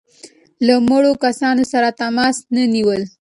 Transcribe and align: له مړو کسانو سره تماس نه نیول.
له 0.67 0.75
مړو 0.87 1.13
کسانو 1.23 1.63
سره 1.73 1.89
تماس 2.01 2.35
نه 2.55 2.63
نیول. 2.73 3.01